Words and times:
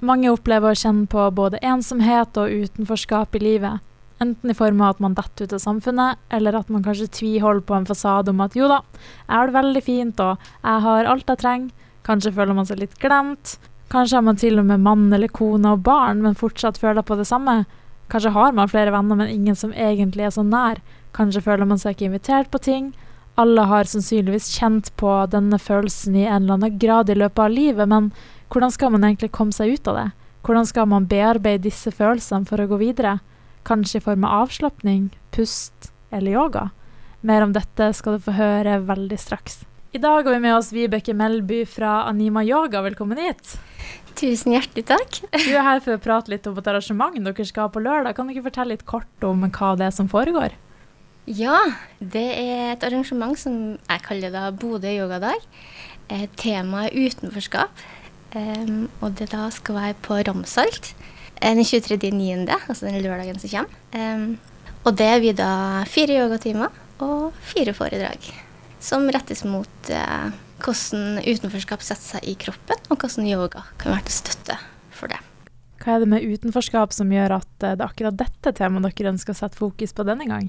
Mange 0.00 0.30
opplever 0.32 0.72
å 0.72 0.78
kjenne 0.80 1.04
på 1.12 1.26
både 1.36 1.60
ensomhet 1.60 2.38
og 2.40 2.52
utenforskap 2.64 3.36
i 3.36 3.42
livet. 3.42 3.82
Enten 4.20 4.52
i 4.52 4.56
form 4.56 4.80
av 4.80 4.94
at 4.94 5.02
man 5.04 5.16
detter 5.16 5.44
ut 5.44 5.52
av 5.56 5.60
samfunnet, 5.60 6.20
eller 6.32 6.56
at 6.56 6.70
man 6.72 6.84
kanskje 6.84 7.08
tviholder 7.18 7.64
på 7.68 7.76
en 7.76 7.88
fasade 7.88 8.32
om 8.32 8.40
at 8.44 8.56
jo 8.56 8.68
da, 8.68 8.80
jeg 9.26 9.34
har 9.34 9.48
det 9.48 9.56
veldig 9.56 9.82
fint 9.84 10.22
og 10.24 10.46
jeg 10.64 10.84
har 10.86 11.08
alt 11.08 11.28
jeg 11.28 11.42
trenger. 11.42 11.88
Kanskje 12.08 12.32
føler 12.32 12.56
man 12.56 12.68
seg 12.68 12.80
litt 12.80 12.96
glemt. 13.00 13.58
Kanskje 13.92 14.16
har 14.16 14.24
man 14.24 14.40
til 14.40 14.60
og 14.60 14.68
med 14.70 14.80
mann 14.80 15.10
eller 15.12 15.28
kone 15.28 15.74
og 15.76 15.84
barn, 15.84 16.24
men 16.24 16.38
fortsatt 16.38 16.80
føler 16.80 17.04
på 17.04 17.18
det 17.20 17.28
samme. 17.28 17.64
Kanskje 18.10 18.32
har 18.34 18.56
man 18.56 18.72
flere 18.72 18.94
venner, 18.94 19.20
men 19.20 19.28
ingen 19.28 19.56
som 19.56 19.74
egentlig 19.76 20.24
er 20.26 20.32
så 20.34 20.44
nær. 20.46 20.80
Kanskje 21.16 21.44
føler 21.44 21.68
man 21.68 21.80
seg 21.80 21.96
ikke 21.96 22.08
invitert 22.08 22.50
på 22.50 22.62
ting. 22.64 22.92
Alle 23.40 23.62
har 23.70 23.88
sannsynligvis 23.88 24.50
kjent 24.58 24.90
på 25.00 25.10
denne 25.32 25.56
følelsen 25.56 26.16
i 26.18 26.26
en 26.26 26.42
eller 26.42 26.58
annen 26.58 26.80
grad 26.82 27.08
i 27.08 27.16
løpet 27.16 27.40
av 27.40 27.54
livet, 27.54 27.88
men 27.88 28.10
hvordan 28.52 28.74
skal 28.74 28.92
man 28.92 29.06
egentlig 29.06 29.30
komme 29.32 29.54
seg 29.56 29.78
ut 29.78 29.88
av 29.88 29.96
det? 29.96 30.08
Hvordan 30.44 30.68
skal 30.68 30.88
man 30.90 31.06
bearbeide 31.08 31.64
disse 31.64 31.92
følelsene 31.94 32.48
for 32.48 32.60
å 32.60 32.68
gå 32.68 32.80
videre? 32.82 33.14
Kanskje 33.64 34.00
i 34.00 34.04
form 34.04 34.26
av 34.28 34.44
avslapning, 34.44 35.08
pust 35.32 35.88
eller 36.12 36.36
yoga? 36.36 36.68
Mer 37.24 37.46
om 37.46 37.56
dette 37.56 37.90
skal 37.96 38.18
du 38.18 38.24
få 38.28 38.36
høre 38.36 38.80
veldig 38.88 39.20
straks. 39.20 39.60
I 39.96 40.00
dag 40.02 40.22
har 40.22 40.32
vi 40.36 40.44
med 40.44 40.58
oss 40.58 40.72
Vibeke 40.74 41.16
Melby 41.16 41.64
fra 41.68 42.02
Anima 42.08 42.44
Yoga. 42.44 42.82
Velkommen 42.84 43.18
hit. 43.24 43.56
Tusen 44.20 44.52
hjertelig 44.54 44.84
takk. 44.90 45.22
Du 45.32 45.52
er 45.54 45.64
her 45.64 45.80
for 45.80 45.96
å 45.96 46.02
prate 46.02 46.32
litt 46.32 46.46
om 46.46 46.58
et 46.60 46.68
arrangement 46.70 47.16
dere 47.16 47.46
skal 47.48 47.66
ha 47.68 47.72
på 47.72 47.82
lørdag. 47.84 48.14
Kan 48.16 48.28
du 48.28 48.36
ikke 48.36 48.50
fortelle 48.50 48.76
litt 48.76 48.86
kort 48.88 49.26
om 49.26 49.48
hva 49.48 49.76
det 49.80 49.88
er 49.88 49.96
som 49.96 50.10
foregår? 50.12 50.54
Ja, 51.30 51.58
det 52.02 52.26
er 52.40 52.72
et 52.72 52.84
arrangement 52.86 53.38
som 53.38 53.54
jeg 53.76 54.02
kaller 54.02 54.32
da 54.34 54.48
Bodø 54.50 54.90
yogadag. 54.90 55.38
Temaet 56.40 56.90
er 56.90 57.06
utenforskap. 57.06 57.82
Um, 58.34 58.88
og 59.02 59.16
det 59.18 59.28
da 59.32 59.48
skal 59.50 59.74
være 59.74 59.96
på 60.06 60.18
Ramsalt 60.26 60.92
den 61.40 61.62
23.9., 61.66 62.46
altså 62.46 62.86
den 62.86 63.00
lørdagen 63.02 63.38
som 63.42 63.50
kommer. 63.50 63.78
Um, 63.94 64.38
og 64.84 64.94
det 64.98 65.10
blir 65.22 65.38
da 65.38 65.82
fire 65.86 66.18
yogatimer 66.24 66.74
og 67.02 67.34
fire 67.46 67.74
foredrag 67.76 68.30
som 68.80 69.06
rettes 69.12 69.42
mot 69.44 69.90
eh, 69.92 70.30
hvordan 70.64 71.20
utenforskap 71.20 71.82
setter 71.84 72.16
seg 72.16 72.28
i 72.28 72.36
kroppen, 72.40 72.80
og 72.88 72.96
hvordan 72.96 73.28
yoga 73.28 73.64
kan 73.80 73.92
være 73.92 74.06
til 74.08 74.16
støtte 74.22 74.56
for 74.96 75.12
det. 75.12 75.20
Hva 75.80 75.96
er 75.96 76.02
det 76.02 76.08
med 76.12 76.24
utenforskap 76.24 76.96
som 76.96 77.12
gjør 77.12 77.36
at 77.38 77.50
det 77.60 77.74
er 77.74 77.84
akkurat 77.84 78.16
dette 78.16 78.54
temaet 78.56 78.88
dere 78.88 79.12
ønsker 79.12 79.36
å 79.36 79.40
sette 79.42 79.60
fokus 79.60 79.92
på 79.96 80.06
denne 80.08 80.28
gang? 80.28 80.48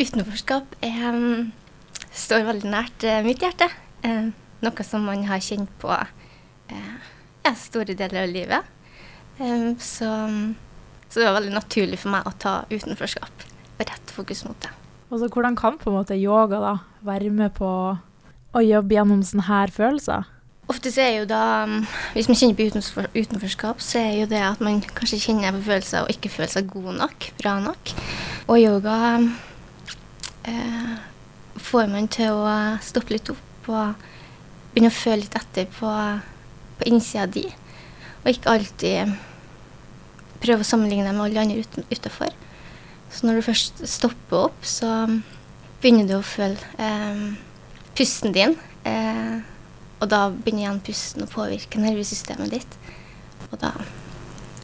Utenforskap 0.00 0.74
er, 0.82 1.00
um, 1.14 1.52
står 2.10 2.46
veldig 2.48 2.70
nært 2.72 3.06
uh, 3.06 3.20
mitt 3.26 3.42
hjerte. 3.44 3.70
Eh, 4.04 4.30
noe 4.64 4.84
som 4.86 5.06
man 5.06 5.22
har 5.28 5.42
kjent 5.44 5.70
på 5.80 5.92
Eh, 6.68 6.94
ja, 7.44 7.54
store 7.54 7.94
deler 7.94 8.24
av 8.24 8.32
livet. 8.32 8.62
Eh, 9.38 9.70
så, 9.78 10.10
så, 11.08 11.20
det 11.20 11.26
var 11.26 11.38
veldig 11.38 11.54
naturlig 11.54 12.00
for 12.00 12.14
meg 12.14 12.26
å 12.28 12.34
ta 12.40 12.62
utenforskap 12.70 13.48
og 13.74 13.82
rette 13.82 14.14
fokus 14.14 14.44
mot 14.46 14.58
det. 14.62 14.72
Altså, 15.10 15.28
Hvordan 15.28 15.56
kan 15.58 15.78
på 15.78 15.90
en 15.90 15.98
måte 15.98 16.18
yoga 16.18 16.60
da 16.62 16.76
være 17.04 17.32
med 17.34 17.54
på 17.58 17.68
å 18.54 18.62
jobbe 18.62 18.96
gjennom 18.96 19.24
sånne 19.26 19.48
her 19.48 19.74
følelser? 19.74 20.30
Ofte 20.70 20.88
så 20.88 21.02
er 21.04 21.10
jo 21.18 21.24
da, 21.28 21.66
Hvis 22.14 22.30
man 22.30 22.38
kjenner 22.40 22.56
på 22.56 22.66
utenfor, 22.72 23.08
utenforskap, 23.12 23.82
så 23.84 23.98
er 24.00 24.14
jo 24.22 24.28
det 24.30 24.40
at 24.40 24.62
man 24.64 24.78
kanskje 24.80 25.20
kjenner 25.26 25.52
på 25.52 25.66
følelser 25.66 26.06
og 26.06 26.14
ikke 26.14 26.32
føler 26.32 26.54
seg 26.54 26.70
god 26.72 26.94
nok, 27.02 27.26
bra 27.42 27.58
nok. 27.60 27.92
Og 28.48 28.62
yoga 28.62 28.94
eh, 30.50 30.94
får 31.56 31.88
man 31.92 32.08
til 32.12 32.36
å 32.44 32.54
stoppe 32.84 33.16
litt 33.16 33.30
opp 33.32 33.68
og 33.72 34.06
begynne 34.74 34.90
å 34.92 34.96
føle 34.96 35.22
litt 35.24 35.36
etter 35.38 35.68
på 35.78 35.90
på 36.78 36.88
innsida 36.90 37.26
di, 37.30 37.44
og 38.24 38.30
ikke 38.32 38.50
alltid 38.50 39.14
prøve 40.42 40.64
å 40.64 40.68
sammenligne 40.68 41.06
deg 41.06 41.16
med 41.16 41.28
alle 41.28 41.44
andre 41.44 41.62
ut, 41.62 41.78
utafor. 41.92 42.34
Så 43.14 43.26
når 43.26 43.38
du 43.38 43.46
først 43.46 43.84
stopper 43.88 44.48
opp, 44.48 44.66
så 44.66 44.90
begynner 45.80 46.08
du 46.08 46.16
å 46.18 46.26
føle 46.26 46.58
eh, 46.82 47.22
pusten 47.96 48.34
din. 48.34 48.56
Eh, 48.88 49.36
og 50.02 50.10
da 50.10 50.26
begynner 50.32 50.64
igjen 50.64 50.82
pusten 50.84 51.24
å 51.24 51.30
påvirke 51.30 51.80
nervesystemet 51.80 52.58
ditt. 52.58 52.78
Og 53.50 53.60
da 53.62 53.72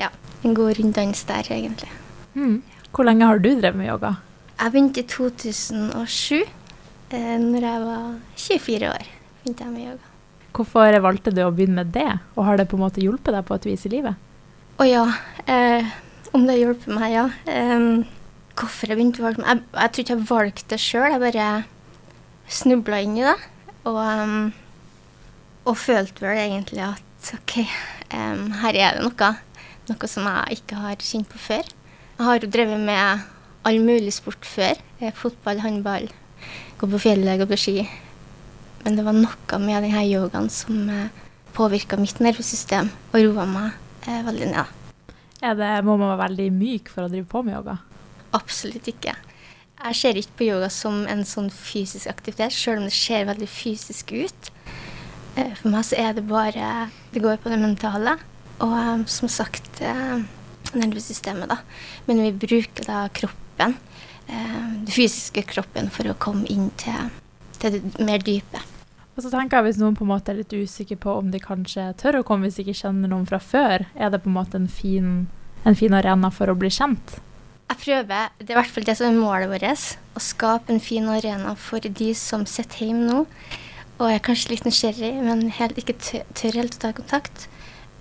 Ja. 0.00 0.10
En 0.42 0.54
god 0.58 0.74
runddans 0.74 1.22
der, 1.28 1.46
egentlig. 1.54 1.88
Mm. 2.34 2.62
Hvor 2.90 3.06
lenge 3.06 3.28
har 3.28 3.38
du 3.38 3.52
drevet 3.54 3.78
med 3.78 3.86
yoga? 3.86 4.16
Jeg 4.62 4.70
begynte 4.70 5.02
i 5.02 5.06
2007. 5.10 6.44
Eh, 7.10 7.38
når 7.42 7.64
jeg 7.66 7.78
var 7.82 8.02
24 8.38 8.90
år, 8.92 9.08
begynte 9.40 9.64
jeg 9.64 9.72
med 9.72 9.86
yoga. 9.88 10.10
Hvorfor 10.54 10.98
valgte 11.02 11.32
du 11.34 11.40
å 11.42 11.50
begynne 11.50 11.82
med 11.82 11.90
det, 11.96 12.10
og 12.36 12.46
har 12.46 12.60
det 12.60 12.68
på 12.70 12.78
en 12.78 12.84
måte 12.84 13.02
hjulpet 13.02 13.34
deg 13.34 13.42
på 13.48 13.56
et 13.56 13.66
vis 13.66 13.86
i 13.88 13.90
livet? 13.90 14.20
Å 14.78 14.86
ja. 14.86 15.02
Eh, 15.50 15.90
om 16.30 16.46
det 16.46 16.54
har 16.54 16.60
hjulpet 16.60 16.94
meg, 16.94 17.16
ja. 17.16 17.24
Um, 17.50 18.04
hvorfor 18.54 18.92
jeg 18.92 19.00
begynte 19.00 19.24
å 19.24 19.26
valge 19.26 19.42
jeg, 19.42 19.64
jeg 19.74 19.92
tror 19.92 20.04
ikke 20.04 20.14
jeg 20.14 20.28
valgte 20.30 20.70
det 20.70 20.80
sjøl, 20.84 21.08
jeg 21.10 21.24
bare 21.24 21.50
snubla 22.62 23.02
inn 23.02 23.18
i 23.18 23.26
det. 23.26 23.36
Og, 23.82 23.98
um, 23.98 24.48
og 25.66 25.78
følte 25.88 26.22
vel 26.22 26.38
egentlig 26.38 26.86
at 26.86 27.34
OK, 27.34 27.58
um, 28.14 28.46
her 28.62 28.78
er 28.78 29.00
det 29.00 29.08
noe. 29.08 29.34
Noe 29.90 30.14
som 30.14 30.30
jeg 30.30 30.62
ikke 30.62 30.86
har 30.86 31.02
kjent 31.02 31.34
på 31.34 31.46
før. 31.50 31.78
Jeg 32.14 32.28
har 32.28 32.38
jo 32.38 32.54
drevet 32.54 32.86
med 32.86 33.31
all 33.68 33.80
mulig 33.82 34.12
sport 34.14 34.46
før. 34.46 34.78
Eh, 35.00 35.12
fotball, 35.14 35.62
håndball, 35.62 36.08
gå 36.80 36.88
på 36.94 37.02
fjellet, 37.02 37.40
gå 37.40 37.48
på 37.50 37.58
ski. 37.58 37.76
Men 38.82 38.98
det 38.98 39.06
var 39.06 39.16
noe 39.16 39.58
med 39.62 39.86
denne 39.86 40.04
yogaen 40.08 40.48
som 40.50 40.88
eh, 40.90 41.10
påvirka 41.54 41.98
mitt 42.00 42.18
nervesystem 42.22 42.90
og 43.12 43.18
roa 43.20 43.46
meg 43.46 44.08
eh, 44.08 44.22
veldig 44.26 44.52
ned. 44.54 44.78
Det, 45.42 45.68
må 45.82 45.96
man 45.98 46.12
være 46.12 46.28
veldig 46.28 46.48
myk 46.54 46.90
for 46.92 47.06
å 47.06 47.10
drive 47.10 47.26
på 47.30 47.42
med 47.46 47.56
yoga? 47.56 47.78
Absolutt 48.34 48.86
ikke. 48.90 49.14
Jeg 49.82 49.98
ser 49.98 50.18
ikke 50.18 50.38
på 50.38 50.48
yoga 50.52 50.68
som 50.70 51.02
en 51.10 51.24
sånn 51.26 51.50
fysisk 51.50 52.10
aktivitet, 52.10 52.54
sjøl 52.54 52.78
om 52.78 52.86
det 52.86 52.94
ser 52.94 53.26
veldig 53.26 53.48
fysisk 53.50 54.14
ut. 54.14 54.52
For 55.34 55.72
meg 55.72 55.86
så 55.88 55.96
er 55.98 56.12
det 56.14 56.26
bare 56.28 56.90
Det 57.10 57.22
går 57.24 57.38
på 57.40 57.50
det 57.50 57.58
mentale. 57.58 58.14
Og 58.62 59.08
som 59.10 59.30
sagt 59.32 59.80
nervesystemet, 60.78 61.50
da. 61.50 61.58
Men 62.06 62.22
vi 62.22 62.32
bruker 62.46 62.86
da 62.86 63.06
kroppen, 63.14 63.40
eh, 63.70 64.60
den 64.82 64.92
fysiske 64.92 65.44
kroppen, 65.50 65.90
for 65.92 66.10
å 66.10 66.18
komme 66.18 66.46
inn 66.52 66.70
til, 66.80 67.10
til 67.60 67.78
det 67.78 67.82
mer 68.02 68.22
dype. 68.24 68.62
Og 69.12 69.24
så 69.24 69.28
tenker 69.28 69.58
jeg 69.58 69.66
Hvis 69.66 69.80
noen 69.82 69.96
på 69.98 70.06
en 70.06 70.12
måte 70.14 70.32
er 70.32 70.38
litt 70.40 70.54
usikker 70.56 70.96
på 71.00 71.18
om 71.20 71.28
de 71.32 71.40
kanskje 71.42 71.90
tør 72.00 72.22
å 72.22 72.24
komme 72.24 72.48
hvis 72.48 72.56
de 72.56 72.64
ikke 72.64 72.80
kjenner 72.84 73.12
noen 73.12 73.28
fra 73.28 73.40
før, 73.42 73.84
er 73.92 74.12
det 74.12 74.22
på 74.24 74.30
en 74.30 74.38
måte 74.38 74.56
en 74.56 74.70
fin, 74.70 75.26
en 75.68 75.76
fin 75.76 75.92
arena 75.94 76.32
for 76.32 76.48
å 76.48 76.56
bli 76.56 76.72
kjent? 76.72 77.18
Jeg 77.72 77.80
prøver, 77.80 78.32
det 78.38 78.50
er 78.50 78.56
i 78.56 78.60
hvert 78.60 78.72
fall 78.72 78.86
det 78.88 78.96
som 78.98 79.08
er 79.08 79.20
målet 79.20 79.52
vårt, 79.52 79.92
å 80.16 80.20
skape 80.20 80.72
en 80.72 80.80
fin 80.82 81.06
arena 81.08 81.54
for 81.56 81.80
de 82.00 82.08
som 82.16 82.44
sitter 82.48 82.88
hjemme 82.88 83.06
nå 83.08 83.20
og 84.02 84.10
er 84.10 84.22
kanskje 84.24 84.54
litt 84.54 84.66
nysgjerrig, 84.66 85.12
men 85.22 85.46
helt 85.54 85.78
ikke 85.78 85.94
tør 86.34 86.58
helt 86.58 86.78
å 86.78 86.82
ta 86.82 86.92
kontakt. 86.96 87.46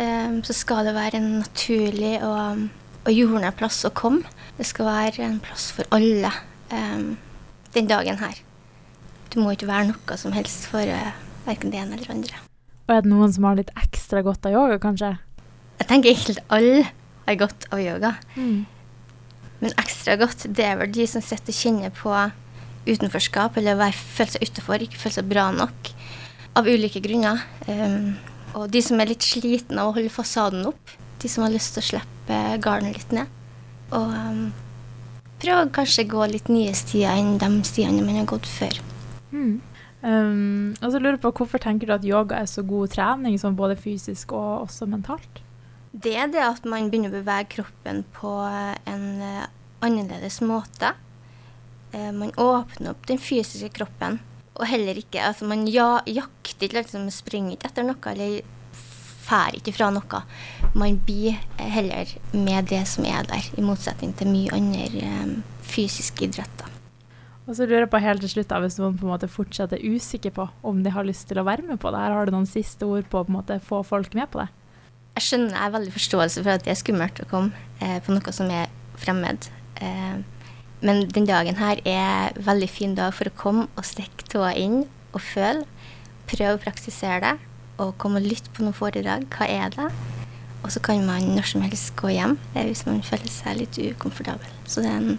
Um, 0.00 0.40
så 0.46 0.54
skal 0.56 0.86
det 0.88 0.96
være 0.96 1.18
en 1.20 1.42
naturlig 1.42 2.14
og, 2.24 2.68
og 3.04 3.14
jordnær 3.14 3.56
plass 3.56 3.80
å 3.88 3.92
komme. 3.96 4.28
Det 4.58 4.66
skal 4.68 4.88
være 4.90 5.24
en 5.26 5.40
plass 5.42 5.70
for 5.76 5.88
alle 5.94 6.32
um, 6.72 7.16
den 7.74 7.88
dagen 7.90 8.20
her. 8.20 8.42
Du 9.30 9.40
må 9.40 9.54
ikke 9.54 9.70
være 9.70 9.92
noe 9.92 10.18
som 10.20 10.34
helst 10.36 10.66
for 10.70 10.84
uh, 10.84 11.12
verken 11.46 11.72
det 11.72 11.80
ene 11.80 11.96
eller 11.96 12.14
andre. 12.16 12.42
Og 12.88 12.96
er 12.96 13.04
det 13.04 13.12
noen 13.12 13.32
som 13.32 13.46
har 13.46 13.58
litt 13.60 13.70
ekstra 13.78 14.24
godt 14.26 14.48
av 14.48 14.56
yoga, 14.56 14.80
kanskje? 14.82 15.14
Jeg 15.80 15.88
tenker 15.88 16.10
egentlig 16.12 16.42
alle 16.52 16.88
har 17.26 17.40
godt 17.40 17.68
av 17.70 17.82
yoga. 17.82 18.14
Mm. 18.34 18.64
Men 19.60 19.76
ekstra 19.80 20.16
godt, 20.20 20.48
det 20.56 20.66
er 20.66 20.78
vel 20.80 20.92
de 20.92 21.06
som 21.08 21.24
sitter 21.24 21.54
og 21.54 21.60
kjenner 21.60 21.94
på 21.94 22.14
utenforskap, 22.88 23.58
eller 23.60 23.94
føler 23.94 24.34
seg 24.34 24.48
utenfor, 24.48 24.82
ikke 24.82 24.98
føler 24.98 25.16
seg 25.20 25.30
bra 25.30 25.46
nok. 25.54 25.92
Av 26.58 26.66
ulike 26.66 27.02
grunner. 27.04 27.44
Um, 27.68 28.16
og 28.58 28.70
de 28.74 28.82
som 28.82 28.98
er 28.98 29.12
litt 29.12 29.24
slitne 29.24 29.78
av 29.78 29.92
å 29.92 29.96
holde 29.98 30.12
fasaden 30.12 30.66
opp. 30.66 30.96
De 31.20 31.28
som 31.28 31.44
har 31.44 31.52
lyst 31.52 31.76
til 31.76 31.84
å 31.84 31.88
slippe 31.90 32.40
garden 32.64 32.94
litt 32.94 33.12
ned. 33.14 33.28
Og 33.96 34.12
um, 34.14 34.44
prøve 35.42 35.66
kanskje 35.74 36.08
gå 36.08 36.28
litt 36.30 36.48
nye 36.52 36.72
stier 36.76 37.16
enn 37.16 37.36
de 37.40 37.50
stiene 37.66 38.04
man 38.04 38.20
har 38.20 38.28
gått 38.30 38.48
før. 38.48 38.80
Mm. 39.32 39.58
Um, 40.00 40.72
og 40.80 40.94
så 40.94 40.96
lurer 40.96 41.18
jeg 41.18 41.20
på 41.26 41.32
Hvorfor 41.36 41.60
tenker 41.60 41.88
du 41.88 41.92
at 41.92 42.06
yoga 42.08 42.38
er 42.40 42.48
så 42.48 42.64
god 42.64 42.94
trening, 42.94 43.36
sånn 43.40 43.58
både 43.58 43.76
fysisk 43.76 44.32
og 44.36 44.64
også 44.64 44.88
mentalt? 44.88 45.42
Det 45.92 46.14
er 46.16 46.30
det 46.32 46.40
at 46.44 46.64
man 46.70 46.88
begynner 46.88 47.12
å 47.12 47.18
bevege 47.18 47.50
kroppen 47.58 48.04
på 48.16 48.32
en 48.40 49.06
uh, 49.20 49.44
annerledes 49.84 50.38
måte. 50.46 50.94
Uh, 51.92 52.12
man 52.16 52.32
åpner 52.38 52.94
opp 52.94 53.08
den 53.10 53.20
fysiske 53.20 53.72
kroppen, 53.76 54.20
og 54.54 54.64
heller 54.70 54.98
ikke 55.00 55.22
altså 55.24 55.46
Man 55.48 55.66
ja, 55.70 56.00
jakter 56.06 56.68
ikke, 56.68 56.82
liksom, 56.82 57.08
springer 57.12 57.56
ikke 57.56 57.70
etter 57.70 57.86
noe 57.86 58.12
eller 58.14 58.40
fær 59.30 59.56
ikke 59.56 59.74
fra 59.76 59.88
noe. 59.94 60.22
Man 60.74 60.98
blir 61.06 61.38
heller 61.58 62.10
med 62.34 62.68
det 62.70 62.82
som 62.90 63.06
er 63.08 63.24
der, 63.30 63.46
i 63.56 63.64
motsetning 63.64 64.12
til 64.18 64.30
mye 64.32 64.52
andre 64.58 65.08
fysisk 65.62 66.20
fysiske 66.20 66.46
da. 66.58 66.68
Og 67.48 67.56
så 67.56 67.64
lurer 67.66 67.86
jeg 67.86 67.90
på 67.90 67.98
helt 68.02 68.22
til 68.22 68.30
slutt, 68.30 68.50
da, 68.50 68.60
Hvis 68.62 68.78
noen 68.78 68.98
på 68.98 69.06
en 69.06 69.14
måte 69.14 69.26
fortsatt 69.30 69.72
er 69.74 69.82
usikker 69.82 70.30
på 70.34 70.44
om 70.62 70.82
de 70.84 70.92
har 70.94 71.06
lyst 71.06 71.26
til 71.30 71.40
å 71.40 71.46
være 71.46 71.64
med 71.66 71.80
på 71.82 71.90
det, 71.90 71.98
her 71.98 72.14
har 72.14 72.26
du 72.26 72.34
noen 72.34 72.46
siste 72.46 72.86
ord 72.86 73.08
på 73.10 73.22
å 73.22 73.26
på 73.26 73.32
en 73.32 73.38
måte 73.40 73.58
få 73.64 73.82
folk 73.86 74.14
med 74.14 74.30
på 74.30 74.42
det? 74.42 74.50
jeg 75.20 75.26
skjønner 75.26 75.56
jeg 75.56 75.60
har 75.60 75.74
veldig 75.74 75.94
forståelse 75.94 76.42
for 76.44 76.54
at 76.54 76.66
det 76.66 76.72
er 76.72 76.80
skummelt 76.80 77.22
å 77.22 77.28
komme 77.30 77.64
eh, 77.82 77.98
på 78.04 78.14
noe 78.14 78.34
som 78.34 78.50
er 78.54 78.70
fremmed. 79.00 79.50
Eh, 79.82 80.20
men 80.80 81.02
den 81.12 81.26
dagen 81.28 81.58
her 81.60 81.80
er 81.84 82.36
veldig 82.40 82.68
fin 82.72 82.94
dag 82.96 83.12
for 83.16 83.28
å 83.28 83.36
komme 83.36 83.66
og 83.76 83.84
stikke 83.84 84.28
tåa 84.32 84.54
inn 84.56 84.84
og 85.12 85.20
føle. 85.20 85.66
Prøve 86.30 86.56
å 86.56 86.62
praktisere 86.62 87.20
det, 87.24 87.49
og 87.80 87.96
komme 88.00 88.20
og 88.20 88.28
lytte 88.28 88.52
på 88.54 88.64
noen 88.64 88.76
foredrag. 88.76 89.26
Hva 89.32 89.48
er 89.48 89.72
det? 89.74 89.88
Og 90.60 90.72
så 90.74 90.82
kan 90.84 91.00
man 91.06 91.24
når 91.34 91.48
som 91.54 91.64
helst 91.64 91.94
gå 91.98 92.12
hjem 92.12 92.36
eh, 92.52 92.66
hvis 92.68 92.84
man 92.88 93.00
føler 93.06 93.32
seg 93.32 93.60
litt 93.62 93.78
ukomfortabel. 93.80 94.50
Så 94.68 94.84
det 94.84 94.92
er 94.92 95.00
en, 95.00 95.16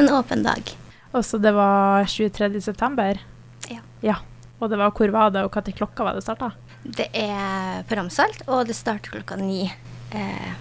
en 0.00 0.10
åpen 0.16 0.44
dag. 0.46 0.72
Og 1.12 1.24
så 1.26 1.40
det 1.42 1.52
var 1.56 2.06
23. 2.08 2.60
september? 2.64 3.20
Ja. 3.68 3.82
ja. 4.04 4.16
Og 4.60 4.70
det 4.72 4.78
var 4.80 4.94
hvor 4.96 5.12
var 5.12 5.32
det, 5.34 5.44
og 5.44 5.56
når 5.56 5.76
klokka 5.76 6.06
var 6.06 6.16
det 6.16 6.24
starta? 6.24 6.52
Det 6.80 7.10
er 7.12 7.82
på 7.88 7.96
Ramsalt, 7.98 8.44
og 8.48 8.64
det 8.68 8.76
starter 8.78 9.12
klokka 9.18 9.36
ni. 9.40 9.66
Eh, 10.16 10.52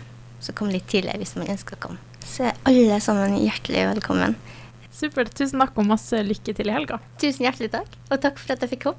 så 0.44 0.56
kom 0.56 0.72
litt 0.72 0.88
tidligere 0.92 1.22
hvis 1.22 1.36
man 1.40 1.52
ønsker 1.54 1.78
å 1.78 1.84
komme. 1.88 2.02
Så 2.26 2.50
er 2.50 2.60
alle 2.68 3.00
sammen 3.04 3.38
hjertelig 3.40 3.86
velkommen. 3.94 4.36
Supert. 5.00 5.32
Tusen 5.38 5.62
takk 5.62 5.78
og 5.80 5.88
masse 5.88 6.20
lykke 6.26 6.54
til 6.56 6.68
i 6.68 6.76
helga. 6.76 7.00
Tusen 7.22 7.46
hjertelig 7.46 7.72
takk, 7.78 7.94
og 8.10 8.20
takk 8.24 8.42
for 8.42 8.56
at 8.56 8.66
jeg 8.66 8.74
fikk 8.74 8.90
komme. 8.90 8.98